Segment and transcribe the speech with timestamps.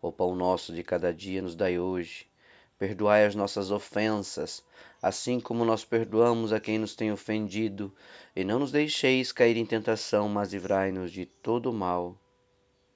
[0.00, 2.28] O pão nosso de cada dia nos dai hoje.
[2.78, 4.62] Perdoai as nossas ofensas,
[5.02, 7.92] assim como nós perdoamos a quem nos tem ofendido,
[8.36, 12.16] e não nos deixeis cair em tentação, mas livrai-nos de todo mal.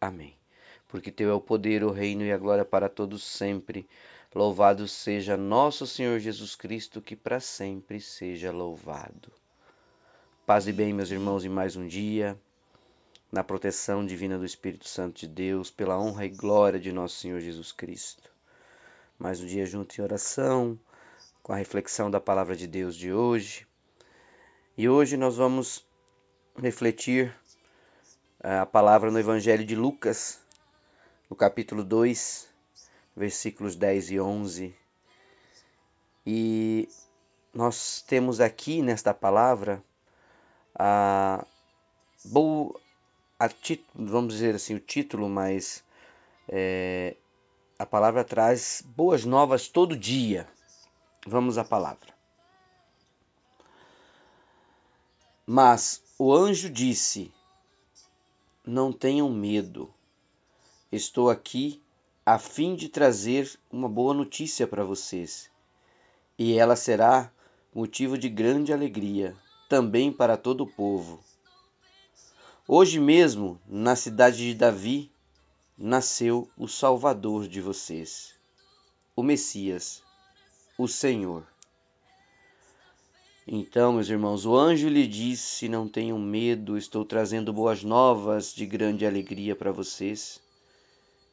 [0.01, 0.37] Amém.
[0.87, 3.89] Porque teu é o poder, o reino e a glória para todos sempre.
[4.33, 9.33] Louvado seja nosso Senhor Jesus Cristo, que para sempre seja louvado.
[10.47, 12.39] Paz e bem, meus irmãos, em mais um dia
[13.33, 17.41] na proteção divina do Espírito Santo de Deus, pela honra e glória de nosso Senhor
[17.41, 18.31] Jesus Cristo.
[19.19, 20.79] Mais um dia junto em oração,
[21.43, 23.67] com a reflexão da palavra de Deus de hoje.
[24.77, 25.83] E hoje nós vamos
[26.59, 27.35] refletir
[28.45, 30.39] eh, a palavra no Evangelho de Lucas,
[31.31, 32.47] no capítulo 2,
[33.17, 34.77] versículos 10 e 11.
[36.27, 36.87] E
[37.55, 39.83] nós temos aqui nesta palavra
[40.75, 41.47] a
[42.27, 42.82] boa
[43.43, 43.51] a
[43.93, 45.83] vamos dizer assim, o título, mas
[46.49, 47.17] é,
[47.77, 50.49] a palavra traz boas novas todo dia.
[51.27, 52.15] Vamos à palavra.
[55.45, 57.33] Mas o anjo disse:
[58.65, 59.93] Não tenham medo.
[60.93, 61.83] Estou aqui
[62.25, 65.51] a fim de trazer uma boa notícia para vocês.
[66.39, 67.29] E ela será
[67.75, 69.35] motivo de grande alegria
[69.69, 71.32] também para todo o povo
[72.69, 75.11] Hoje mesmo, na cidade de Davi,
[75.77, 78.37] nasceu o Salvador de vocês,
[79.17, 80.01] o Messias,
[80.79, 81.45] o Senhor.
[83.45, 88.65] Então, meus irmãos, o anjo lhe disse: Não tenham medo, estou trazendo boas novas de
[88.65, 90.41] grande alegria para vocês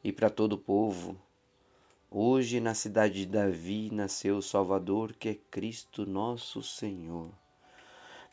[0.02, 1.16] e para todo o povo.
[2.10, 7.30] Hoje, na cidade de Davi, nasceu o Salvador, que é Cristo nosso Senhor.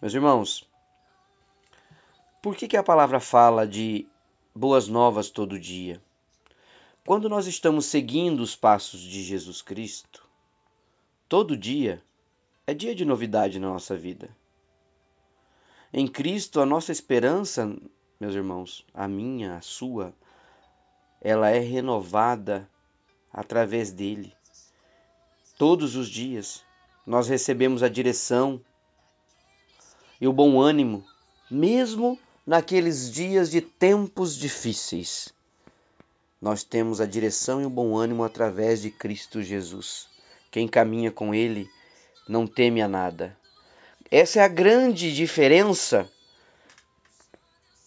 [0.01, 0.67] Meus irmãos,
[2.41, 4.07] por que, que a palavra fala de
[4.53, 6.01] boas novas todo dia?
[7.05, 10.27] Quando nós estamos seguindo os passos de Jesus Cristo,
[11.27, 12.03] todo dia
[12.65, 14.29] é dia de novidade na nossa vida.
[15.93, 17.73] Em Cristo, a nossa esperança,
[18.19, 20.13] meus irmãos, a minha, a sua,
[21.21, 22.69] ela é renovada
[23.31, 24.33] através dele.
[25.57, 26.63] Todos os dias
[27.05, 28.61] nós recebemos a direção
[30.19, 31.05] e o bom ânimo,
[31.49, 35.33] mesmo naqueles dias de tempos difíceis.
[36.41, 40.07] Nós temos a direção e o bom ânimo através de Cristo Jesus.
[40.49, 41.69] Quem caminha com Ele
[42.29, 43.37] não teme a nada.
[44.09, 46.09] Essa é a grande diferença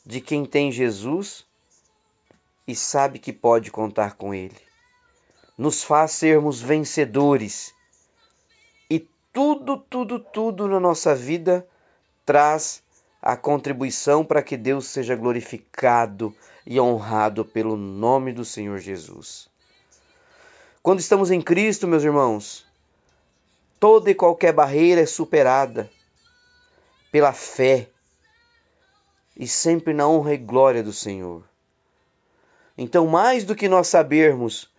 [0.05, 1.47] de quem tem Jesus
[2.69, 4.59] e sabe que pode contar com Ele.
[5.57, 7.73] Nos faz sermos vencedores.
[8.91, 11.67] E tudo, tudo, tudo na nossa vida
[12.27, 12.83] traz
[13.23, 16.35] a contribuição para que Deus seja glorificado
[16.67, 19.49] e honrado pelo nome do Senhor Jesus.
[20.83, 22.67] Quando estamos em Cristo, meus irmãos,
[23.79, 25.91] toda e qualquer barreira é superada
[27.13, 27.89] pela fé
[29.37, 31.45] e sempre na honra e glória do Senhor.
[32.77, 34.71] Então, mais do que nós sabermos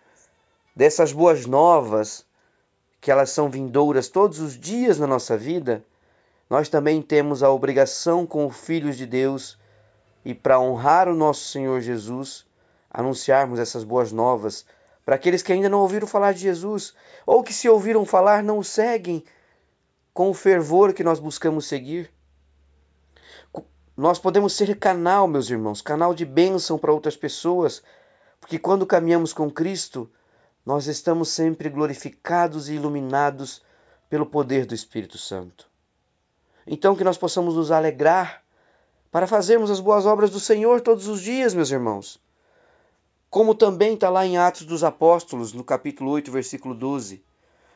[0.75, 2.25] dessas boas novas,
[3.00, 5.84] que elas são vindouras todos os dias na nossa vida,
[6.51, 9.57] nós também temos a obrigação, como filhos de Deus,
[10.25, 12.45] e para honrar o nosso Senhor Jesus,
[12.89, 14.66] anunciarmos essas boas novas
[15.06, 16.94] para aqueles que ainda não ouviram falar de Jesus,
[17.25, 19.23] ou que se ouviram falar não o seguem
[20.13, 22.11] com o fervor que nós buscamos seguir.
[23.95, 27.81] Nós podemos ser canal, meus irmãos, canal de bênção para outras pessoas,
[28.41, 30.11] porque quando caminhamos com Cristo,
[30.66, 33.64] nós estamos sempre glorificados e iluminados
[34.09, 35.71] pelo poder do Espírito Santo.
[36.66, 38.43] Então, que nós possamos nos alegrar
[39.11, 42.19] para fazermos as boas obras do Senhor todos os dias, meus irmãos.
[43.29, 47.23] Como também está lá em Atos dos Apóstolos, no capítulo 8, versículo 12.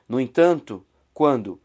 [0.07, 1.59] No entanto, quando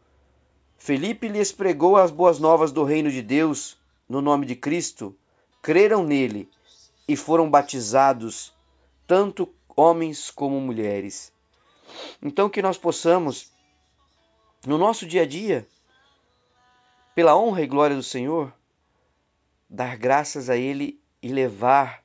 [0.77, 3.77] Felipe lhes pregou as boas novas do reino de Deus
[4.09, 5.15] no nome de Cristo,
[5.61, 6.49] creram nele
[7.07, 8.53] e foram batizados,
[9.05, 11.31] tanto homens como mulheres.
[12.21, 13.51] Então, que nós possamos,
[14.65, 15.67] no nosso dia a dia,
[17.13, 18.53] pela honra e glória do Senhor,
[19.69, 22.03] dar graças a Ele e levar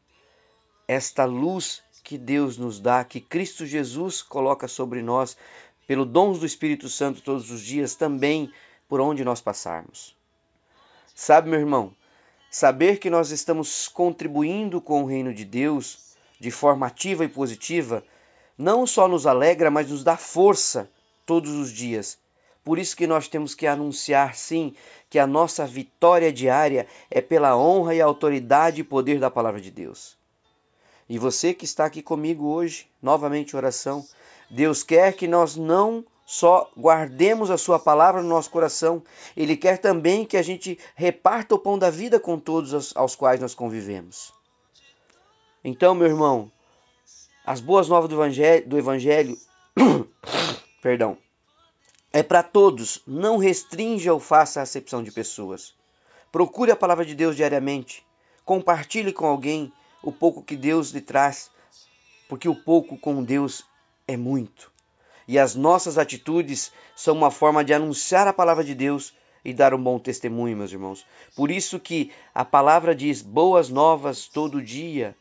[0.88, 5.36] esta luz que Deus nos dá, que Cristo Jesus coloca sobre nós,
[5.86, 8.52] pelo dons do Espírito Santo todos os dias, também
[8.88, 10.16] por onde nós passarmos.
[11.14, 11.94] Sabe, meu irmão,
[12.50, 18.04] saber que nós estamos contribuindo com o reino de Deus de forma ativa e positiva,
[18.56, 20.90] não só nos alegra, mas nos dá força
[21.24, 22.18] todos os dias.
[22.66, 24.74] Por isso que nós temos que anunciar sim
[25.08, 29.70] que a nossa vitória diária é pela honra e autoridade e poder da palavra de
[29.70, 30.18] Deus.
[31.08, 34.04] E você que está aqui comigo hoje, novamente oração,
[34.50, 39.00] Deus quer que nós não só guardemos a sua palavra no nosso coração,
[39.36, 43.40] ele quer também que a gente reparta o pão da vida com todos aos, quais
[43.40, 44.32] nós convivemos.
[45.62, 46.50] Então, meu irmão,
[47.44, 49.38] as boas novas do evangelho, do evangelho
[50.82, 51.16] perdão,
[52.12, 55.74] é para todos, não restrinja ou faça acepção de pessoas.
[56.32, 58.04] Procure a palavra de Deus diariamente.
[58.44, 59.72] Compartilhe com alguém
[60.02, 61.50] o pouco que Deus lhe traz,
[62.28, 63.64] porque o pouco com Deus
[64.06, 64.70] é muito.
[65.28, 69.12] E as nossas atitudes são uma forma de anunciar a palavra de Deus
[69.44, 71.04] e dar um bom testemunho, meus irmãos.
[71.34, 75.16] Por isso que a palavra diz boas novas todo dia,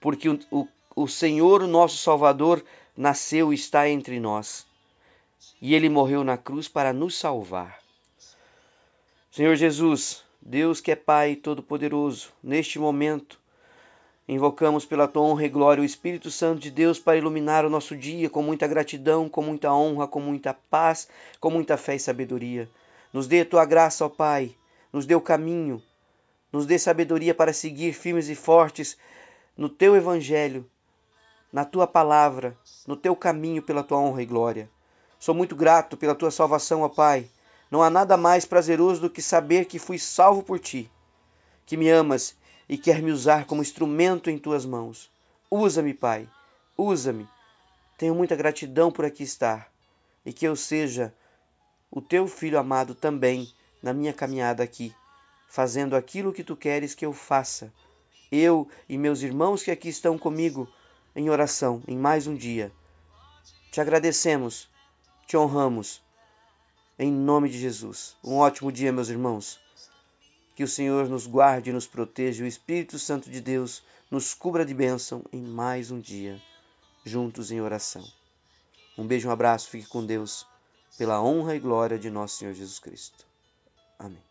[0.00, 2.64] porque o, o, o Senhor, o nosso Salvador,
[2.96, 4.66] nasceu e está entre nós.
[5.60, 7.78] E ele morreu na cruz para nos salvar.
[9.30, 13.40] Senhor Jesus, Deus que é Pai Todo-Poderoso, neste momento,
[14.32, 17.96] Invocamos pela tua honra e glória o Espírito Santo de Deus para iluminar o nosso
[17.96, 21.08] dia com muita gratidão, com muita honra, com muita paz,
[21.40, 22.70] com muita fé e sabedoria.
[23.12, 24.54] Nos dê a tua graça, ó Pai,
[24.92, 25.82] nos dê o caminho,
[26.52, 28.96] nos dê sabedoria para seguir firmes e fortes
[29.56, 30.64] no teu evangelho,
[31.52, 32.56] na tua palavra,
[32.86, 34.70] no teu caminho pela tua honra e glória.
[35.20, 37.28] Sou muito grato pela tua salvação, ó Pai.
[37.70, 40.90] Não há nada mais prazeroso do que saber que fui salvo por ti,
[41.66, 42.34] que me amas
[42.66, 45.10] e quer me usar como instrumento em tuas mãos.
[45.50, 46.26] Usa-me, Pai,
[46.74, 47.28] usa-me.
[47.98, 49.70] Tenho muita gratidão por aqui estar
[50.24, 51.14] e que eu seja
[51.90, 53.46] o teu filho amado também
[53.82, 54.94] na minha caminhada aqui,
[55.46, 57.70] fazendo aquilo que tu queres que eu faça.
[58.32, 60.66] Eu e meus irmãos que aqui estão comigo
[61.14, 62.72] em oração em mais um dia.
[63.70, 64.70] Te agradecemos,
[65.30, 66.02] te honramos.
[66.98, 68.16] Em nome de Jesus.
[68.22, 69.60] Um ótimo dia, meus irmãos.
[70.56, 73.80] Que o Senhor nos guarde e nos proteja, o Espírito Santo de Deus
[74.10, 76.42] nos cubra de bênção em mais um dia,
[77.04, 78.04] juntos em oração.
[78.98, 80.44] Um beijo, um abraço, fique com Deus,
[80.98, 83.24] pela honra e glória de nosso Senhor Jesus Cristo.
[84.00, 84.29] Amém.